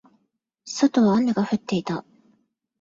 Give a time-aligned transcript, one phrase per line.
[0.65, 2.03] 外は雨が降っていた。